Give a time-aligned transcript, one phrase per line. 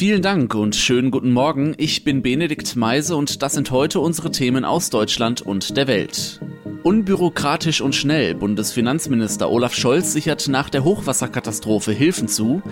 [0.00, 1.74] Vielen Dank und schönen guten Morgen.
[1.76, 6.40] Ich bin Benedikt Meise und das sind heute unsere Themen aus Deutschland und der Welt.
[6.82, 8.34] Unbürokratisch und schnell.
[8.34, 12.62] Bundesfinanzminister Olaf Scholz sichert nach der Hochwasserkatastrophe Hilfen zu.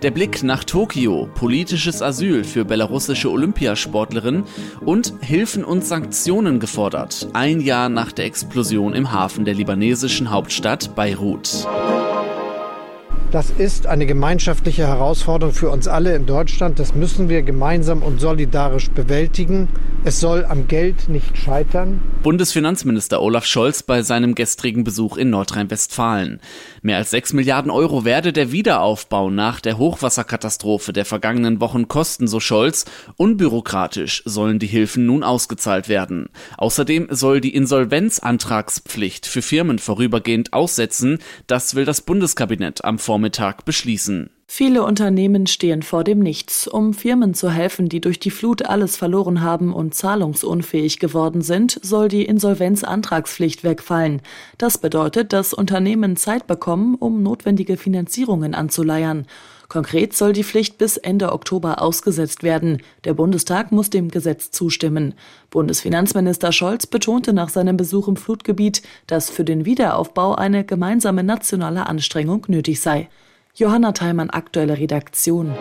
[0.00, 1.28] Der Blick nach Tokio.
[1.34, 4.44] Politisches Asyl für belarussische Olympiasportlerin.
[4.80, 7.28] Und Hilfen und Sanktionen gefordert.
[7.34, 11.66] Ein Jahr nach der Explosion im Hafen der libanesischen Hauptstadt Beirut.
[13.30, 16.78] Das ist eine gemeinschaftliche Herausforderung für uns alle in Deutschland.
[16.78, 19.68] Das müssen wir gemeinsam und solidarisch bewältigen.
[20.02, 22.00] Es soll am Geld nicht scheitern.
[22.22, 26.40] Bundesfinanzminister Olaf Scholz bei seinem gestrigen Besuch in Nordrhein-Westfalen.
[26.80, 32.28] Mehr als 6 Milliarden Euro werde der Wiederaufbau nach der Hochwasserkatastrophe der vergangenen Wochen kosten,
[32.28, 32.86] so Scholz.
[33.18, 36.30] Unbürokratisch sollen die Hilfen nun ausgezahlt werden.
[36.56, 41.18] Außerdem soll die Insolvenzantragspflicht für Firmen vorübergehend aussetzen.
[41.46, 44.30] Das will das Bundeskabinett am Vormittag Vormittag beschließen.
[44.50, 46.66] Viele Unternehmen stehen vor dem Nichts.
[46.66, 51.78] Um Firmen zu helfen, die durch die Flut alles verloren haben und zahlungsunfähig geworden sind,
[51.82, 54.22] soll die Insolvenzantragspflicht wegfallen.
[54.56, 59.26] Das bedeutet, dass Unternehmen Zeit bekommen, um notwendige Finanzierungen anzuleiern.
[59.68, 62.82] Konkret soll die Pflicht bis Ende Oktober ausgesetzt werden.
[63.04, 65.12] Der Bundestag muss dem Gesetz zustimmen.
[65.50, 71.86] Bundesfinanzminister Scholz betonte nach seinem Besuch im Flutgebiet, dass für den Wiederaufbau eine gemeinsame nationale
[71.86, 73.08] Anstrengung nötig sei.
[73.58, 75.52] Johanna Theimann, aktuelle Redaktion.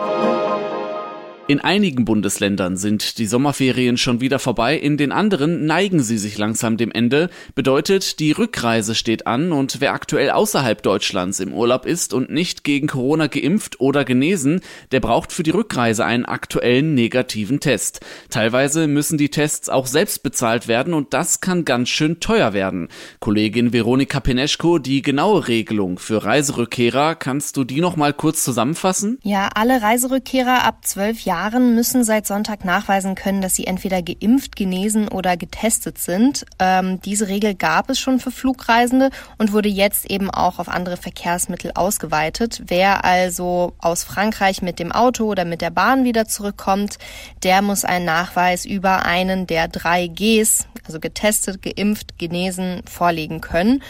[1.50, 6.38] In einigen Bundesländern sind die Sommerferien schon wieder vorbei, in den anderen neigen sie sich
[6.38, 7.30] langsam dem Ende.
[7.56, 12.66] Bedeutet, die Rückreise steht an und wer aktuell außerhalb Deutschlands im Urlaub ist und nicht
[12.66, 14.60] gegen Corona geimpft oder genesen,
[14.92, 18.02] der braucht für die Rückreise einen aktuellen negativen Test.
[18.30, 22.90] Teilweise müssen die Tests auch selbst bezahlt werden und das kann ganz schön teuer werden.
[23.22, 29.18] Kollegin Veronika Peneschko, die genaue Regelung für Reiserückkehrer, kannst du die noch mal kurz zusammenfassen?
[29.24, 34.02] Ja, alle Reiserückkehrer ab zwölf Jahren Jahren müssen seit Sonntag nachweisen können, dass sie entweder
[34.02, 36.48] geimpft, genesen oder getestet sind.
[36.58, 40.98] Ähm, diese Regel gab es schon für Flugreisende und wurde jetzt eben auch auf andere
[40.98, 42.64] Verkehrsmittel ausgeweitet.
[42.66, 46.98] Wer also aus Frankreich mit dem Auto oder mit der Bahn wieder zurückkommt,
[47.44, 53.84] der muss einen Nachweis über einen der drei Gs, also getestet, geimpft, genesen, vorlegen können.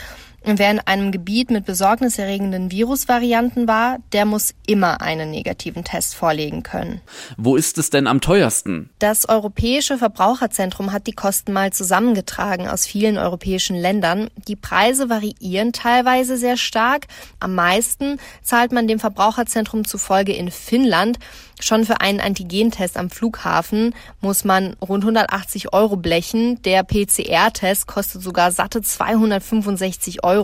[0.47, 6.16] Und wer in einem Gebiet mit besorgniserregenden Virusvarianten war, der muss immer einen negativen Test
[6.16, 7.02] vorlegen können.
[7.35, 8.90] Wo ist es denn am teuersten?
[9.00, 14.30] Das Europäische Verbraucherzentrum hat die Kosten mal zusammengetragen aus vielen europäischen Ländern.
[14.47, 17.08] Die Preise variieren teilweise sehr stark.
[17.41, 21.19] Am meisten zahlt man dem Verbraucherzentrum zufolge in Finnland.
[21.59, 26.62] Schon für einen Antigentest am Flughafen muss man rund 180 Euro blechen.
[26.62, 30.37] Der PCR-Test kostet sogar satte 265 Euro.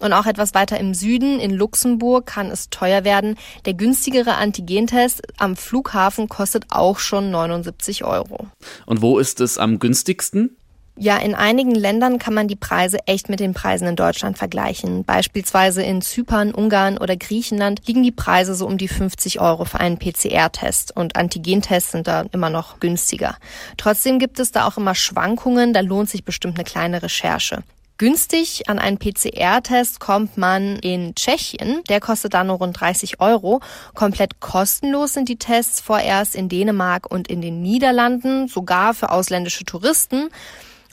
[0.00, 3.36] Und auch etwas weiter im Süden, in Luxemburg, kann es teuer werden.
[3.66, 8.48] Der günstigere Antigentest am Flughafen kostet auch schon 79 Euro.
[8.84, 10.56] Und wo ist es am günstigsten?
[10.96, 15.04] Ja, in einigen Ländern kann man die Preise echt mit den Preisen in Deutschland vergleichen.
[15.04, 19.80] Beispielsweise in Zypern, Ungarn oder Griechenland liegen die Preise so um die 50 Euro für
[19.80, 23.36] einen PCR-Test und Antigentests sind da immer noch günstiger.
[23.78, 27.62] Trotzdem gibt es da auch immer Schwankungen, da lohnt sich bestimmt eine kleine Recherche.
[27.98, 31.82] Günstig an einen PCR-Test kommt man in Tschechien.
[31.88, 33.60] Der kostet da nur rund 30 Euro.
[33.94, 39.64] Komplett kostenlos sind die Tests vorerst in Dänemark und in den Niederlanden, sogar für ausländische
[39.64, 40.30] Touristen.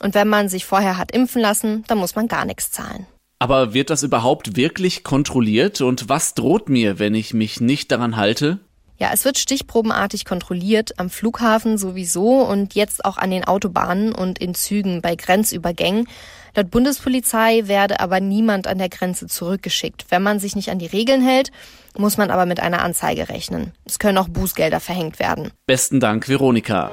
[0.02, 3.08] Und wenn man sich vorher hat impfen lassen, dann muss man gar nichts zahlen.
[3.40, 8.18] Aber wird das überhaupt wirklich kontrolliert und was droht mir, wenn ich mich nicht daran
[8.18, 8.60] halte?
[8.98, 14.40] Ja, es wird stichprobenartig kontrolliert, am Flughafen sowieso und jetzt auch an den Autobahnen und
[14.40, 16.06] in Zügen bei Grenzübergängen.
[16.56, 20.06] Laut Bundespolizei werde aber niemand an der Grenze zurückgeschickt.
[20.10, 21.52] Wenn man sich nicht an die Regeln hält,
[21.98, 23.74] muss man aber mit einer Anzeige rechnen.
[23.86, 25.52] Es können auch Bußgelder verhängt werden.
[25.66, 26.92] Besten Dank, Veronika.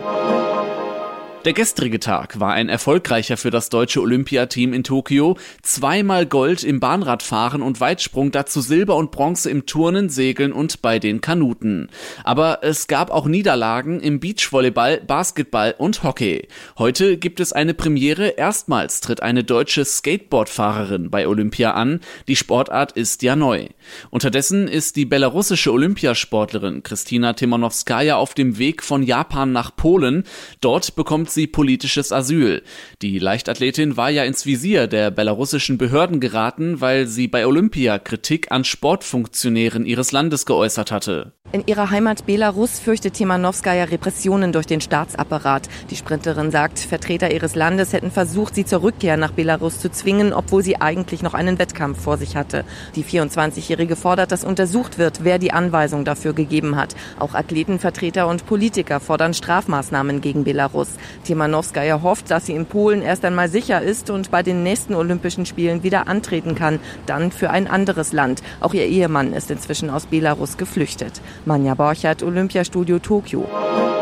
[1.47, 5.37] Der gestrige Tag war ein erfolgreicher für das deutsche Olympiateam in Tokio.
[5.63, 10.99] Zweimal Gold im Bahnradfahren und Weitsprung, dazu Silber und Bronze im Turnen, Segeln und bei
[10.99, 11.89] den Kanuten.
[12.25, 16.49] Aber es gab auch Niederlagen im Beachvolleyball, Basketball und Hockey.
[16.79, 18.31] Heute gibt es eine Premiere.
[18.31, 22.01] Erstmals tritt eine deutsche Skateboardfahrerin bei Olympia an.
[22.27, 23.69] Die Sportart ist ja neu.
[24.11, 30.25] Unterdessen ist die belarussische Olympiasportlerin Kristina Timonowskaja auf dem Weg von Japan nach Polen.
[30.61, 32.65] Dort bekommt sie politisches Asyl.
[33.03, 38.51] Die Leichtathletin war ja ins Visier der belarussischen Behörden geraten, weil sie bei Olympia Kritik
[38.51, 41.35] an Sportfunktionären ihres Landes geäußert hatte.
[41.53, 45.69] In ihrer Heimat Belarus fürchtet Timanowskaja Repressionen durch den Staatsapparat.
[45.91, 50.33] Die Sprinterin sagt, Vertreter ihres Landes hätten versucht, sie zur Rückkehr nach Belarus zu zwingen,
[50.33, 52.65] obwohl sie eigentlich noch einen Wettkampf vor sich hatte.
[52.97, 56.97] Die 24-Jährige fordert, dass untersucht wird, wer die Anweisung dafür gegeben hat.
[57.21, 60.89] Auch Athletenvertreter und Politiker fordern Strafmaßnahmen gegen Belarus.
[61.23, 65.47] Timanowskaja hofft, dass sie in Polen erst einmal sicher ist und bei den nächsten Olympischen
[65.47, 68.43] Spielen wieder antreten kann, dann für ein anderes Land.
[68.59, 71.23] Auch ihr Ehemann ist inzwischen aus Belarus geflüchtet.
[71.47, 73.96] Manja Borchert, Olympiastudio Tokio.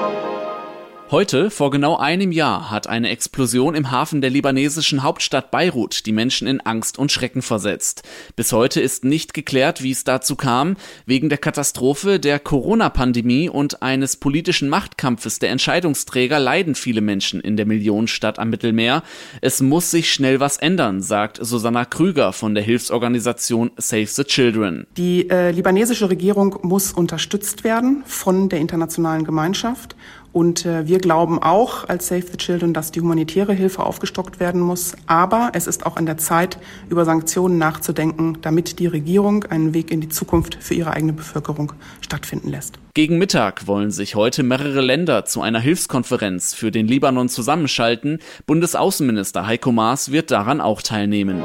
[1.10, 6.12] Heute, vor genau einem Jahr, hat eine Explosion im Hafen der libanesischen Hauptstadt Beirut die
[6.12, 8.02] Menschen in Angst und Schrecken versetzt.
[8.36, 10.76] Bis heute ist nicht geklärt, wie es dazu kam.
[11.04, 17.58] Wegen der Katastrophe, der Corona-Pandemie und eines politischen Machtkampfes der Entscheidungsträger leiden viele Menschen in
[17.58, 19.02] der Millionenstadt am Mittelmeer.
[19.42, 24.86] Es muss sich schnell was ändern, sagt Susanna Krüger von der Hilfsorganisation Save the Children.
[24.96, 29.94] Die äh, libanesische Regierung muss unterstützt werden von der internationalen Gemeinschaft
[30.34, 34.60] und äh, wir glauben auch als Save the Children, dass die humanitäre Hilfe aufgestockt werden
[34.60, 34.96] muss.
[35.06, 36.58] Aber es ist auch an der Zeit,
[36.90, 41.72] über Sanktionen nachzudenken, damit die Regierung einen Weg in die Zukunft für ihre eigene Bevölkerung
[42.00, 42.81] stattfinden lässt.
[42.94, 48.19] Gegen Mittag wollen sich heute mehrere Länder zu einer Hilfskonferenz für den Libanon zusammenschalten.
[48.46, 51.44] Bundesaußenminister Heiko Maas wird daran auch teilnehmen.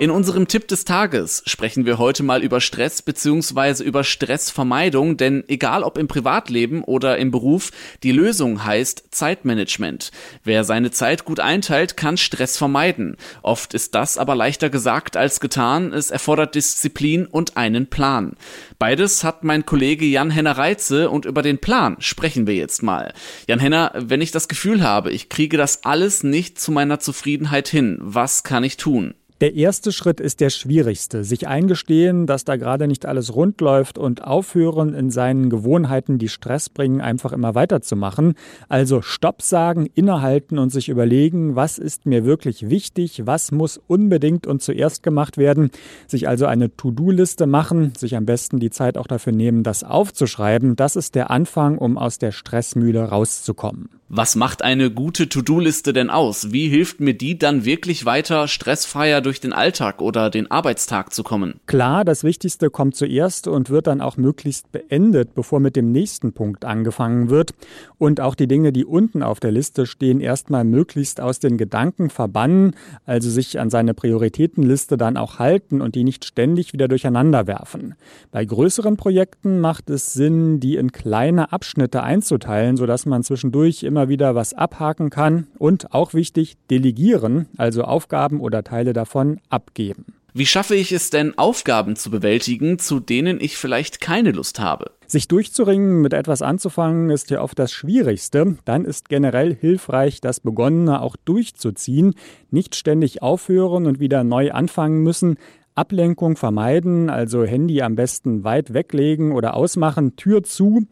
[0.00, 3.84] In unserem Tipp des Tages sprechen wir heute mal über Stress bzw.
[3.84, 7.70] über Stressvermeidung, denn egal ob im Privatleben oder im Beruf,
[8.02, 10.10] die Lösung heißt Zeitmanagement.
[10.42, 13.18] Wer seine Zeit gut einteilt, kann Stress vermeiden.
[13.42, 15.92] Oft ist das aber leichter gesagt als getan.
[15.92, 18.36] Es erfordert Disziplin und einen Plan.
[18.78, 23.12] Beides hat mein Kollege Jan-Henner Reitze und über den Plan sprechen wir jetzt mal.
[23.48, 27.98] Jan-Henner, wenn ich das Gefühl habe, ich kriege das alles nicht zu meiner Zufriedenheit hin,
[28.00, 29.12] was kann ich tun?
[29.40, 31.24] Der erste Schritt ist der schwierigste.
[31.24, 36.28] Sich eingestehen, dass da gerade nicht alles rund läuft und aufhören, in seinen Gewohnheiten, die
[36.28, 38.34] Stress bringen, einfach immer weiterzumachen.
[38.68, 44.46] Also Stopp sagen, innehalten und sich überlegen, was ist mir wirklich wichtig, was muss unbedingt
[44.46, 45.70] und zuerst gemacht werden.
[46.06, 50.76] Sich also eine To-Do-Liste machen, sich am besten die Zeit auch dafür nehmen, das aufzuschreiben.
[50.76, 53.99] Das ist der Anfang, um aus der Stressmühle rauszukommen.
[54.12, 56.50] Was macht eine gute To-Do-Liste denn aus?
[56.50, 61.22] Wie hilft mir die dann wirklich weiter stressfreier durch den Alltag oder den Arbeitstag zu
[61.22, 61.60] kommen?
[61.66, 66.32] Klar, das Wichtigste kommt zuerst und wird dann auch möglichst beendet, bevor mit dem nächsten
[66.32, 67.52] Punkt angefangen wird.
[67.98, 72.10] Und auch die Dinge, die unten auf der Liste stehen, erstmal möglichst aus den Gedanken
[72.10, 72.74] verbannen,
[73.06, 77.94] also sich an seine Prioritätenliste dann auch halten und die nicht ständig wieder durcheinander werfen.
[78.32, 83.99] Bei größeren Projekten macht es Sinn, die in kleine Abschnitte einzuteilen, sodass man zwischendurch immer
[84.00, 90.06] immer wieder was abhaken kann und auch wichtig, delegieren, also Aufgaben oder Teile davon abgeben.
[90.32, 94.92] Wie schaffe ich es denn, Aufgaben zu bewältigen, zu denen ich vielleicht keine Lust habe?
[95.06, 98.56] Sich durchzuringen, mit etwas anzufangen, ist ja oft das Schwierigste.
[98.64, 102.14] Dann ist generell hilfreich, das Begonnene auch durchzuziehen,
[102.50, 105.36] nicht ständig aufhören und wieder neu anfangen müssen,
[105.74, 110.82] Ablenkung vermeiden, also Handy am besten weit weglegen oder ausmachen, Tür zu,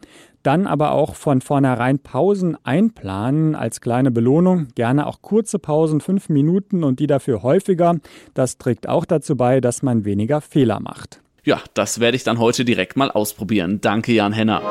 [0.43, 4.67] dann aber auch von vornherein Pausen einplanen als kleine Belohnung.
[4.75, 7.95] Gerne auch kurze Pausen, fünf Minuten und die dafür häufiger.
[8.33, 11.21] Das trägt auch dazu bei, dass man weniger Fehler macht.
[11.43, 13.81] Ja, das werde ich dann heute direkt mal ausprobieren.
[13.81, 14.61] Danke, Jan Henner.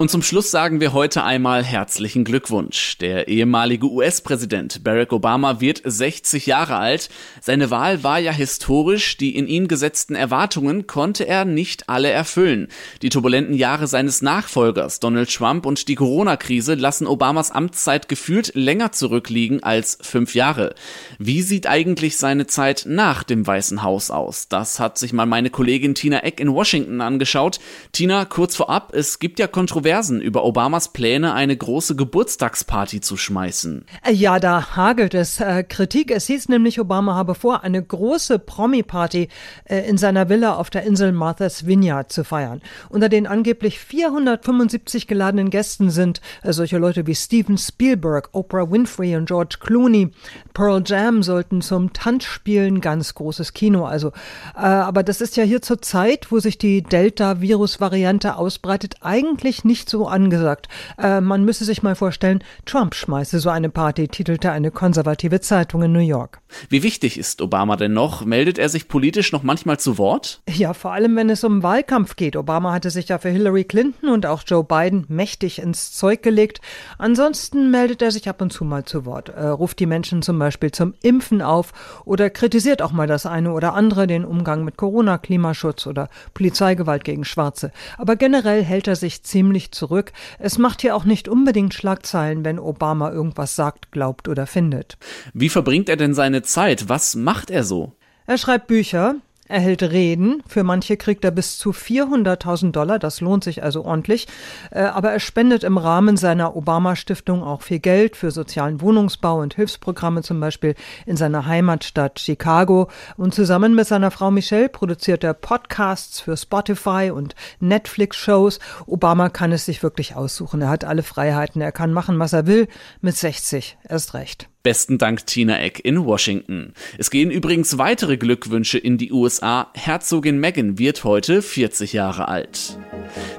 [0.00, 2.96] Und zum Schluss sagen wir heute einmal herzlichen Glückwunsch.
[2.96, 7.10] Der ehemalige US-Präsident Barack Obama wird 60 Jahre alt.
[7.42, 9.18] Seine Wahl war ja historisch.
[9.18, 12.68] Die in ihn gesetzten Erwartungen konnte er nicht alle erfüllen.
[13.02, 18.92] Die turbulenten Jahre seines Nachfolgers Donald Trump und die Corona-Krise lassen Obamas Amtszeit gefühlt länger
[18.92, 20.74] zurückliegen als fünf Jahre.
[21.18, 24.48] Wie sieht eigentlich seine Zeit nach dem Weißen Haus aus?
[24.48, 27.60] Das hat sich mal meine Kollegin Tina Eck in Washington angeschaut.
[27.92, 33.16] Tina, kurz vorab, es gibt ja Kontroversen Kontroversen über Obamas Pläne, eine große Geburtstagsparty zu
[33.16, 33.86] schmeißen.
[34.04, 36.12] Äh, ja, da hagelt es äh, Kritik.
[36.12, 39.28] Es hieß nämlich, Obama habe vor, eine große Promi-Party
[39.64, 42.62] äh, in seiner Villa auf der Insel Martha's Vineyard zu feiern.
[42.88, 49.16] Unter den angeblich 475 geladenen Gästen sind äh, solche Leute wie Steven Spielberg, Oprah Winfrey
[49.16, 50.10] und George Clooney.
[50.54, 54.12] Pearl Jam sollten zum Tanz spielen, ganz großes Kino also.
[54.54, 59.79] Äh, aber das ist ja hier zur Zeit, wo sich die Delta-Virus-Variante ausbreitet, eigentlich nicht
[59.80, 60.68] nicht so angesagt.
[60.98, 65.82] Äh, man müsse sich mal vorstellen, Trump schmeiße so eine Party, titelte eine konservative Zeitung
[65.82, 66.42] in New York.
[66.68, 68.26] Wie wichtig ist Obama denn noch?
[68.26, 70.42] Meldet er sich politisch noch manchmal zu Wort?
[70.48, 72.36] Ja, vor allem wenn es um Wahlkampf geht.
[72.36, 76.60] Obama hatte sich ja für Hillary Clinton und auch Joe Biden mächtig ins Zeug gelegt.
[76.98, 80.38] Ansonsten meldet er sich ab und zu mal zu Wort, äh, ruft die Menschen zum
[80.38, 81.72] Beispiel zum Impfen auf
[82.04, 87.04] oder kritisiert auch mal das eine oder andere, den Umgang mit Corona, Klimaschutz oder Polizeigewalt
[87.04, 87.72] gegen Schwarze.
[87.96, 90.12] Aber generell hält er sich ziemlich zurück.
[90.38, 94.98] Es macht hier auch nicht unbedingt Schlagzeilen, wenn Obama irgendwas sagt, glaubt oder findet.
[95.32, 96.88] Wie verbringt er denn seine Zeit?
[96.88, 97.92] Was macht er so?
[98.26, 99.16] Er schreibt Bücher,
[99.50, 100.42] er hält Reden.
[100.46, 102.98] Für manche kriegt er bis zu 400.000 Dollar.
[102.98, 104.28] Das lohnt sich also ordentlich.
[104.70, 109.54] Äh, aber er spendet im Rahmen seiner Obama-Stiftung auch viel Geld für sozialen Wohnungsbau und
[109.54, 110.74] Hilfsprogramme, zum Beispiel
[111.06, 112.88] in seiner Heimatstadt Chicago.
[113.16, 118.60] Und zusammen mit seiner Frau Michelle produziert er Podcasts für Spotify und Netflix-Shows.
[118.86, 120.62] Obama kann es sich wirklich aussuchen.
[120.62, 121.60] Er hat alle Freiheiten.
[121.60, 122.68] Er kann machen, was er will.
[123.00, 124.49] Mit 60 erst recht.
[124.62, 126.74] Besten Dank Tina Eck in Washington.
[126.98, 129.70] Es gehen übrigens weitere Glückwünsche in die USA.
[129.74, 132.78] Herzogin Meghan wird heute 40 Jahre alt.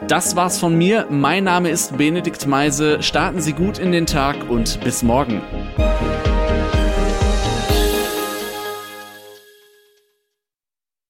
[0.08, 1.08] Das war's von mir.
[1.10, 3.04] Mein Name ist Benedikt Meise.
[3.04, 5.42] Starten Sie gut in den Tag und bis morgen.